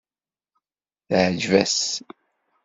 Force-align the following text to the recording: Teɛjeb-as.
Teɛjeb-as. 1.07 1.79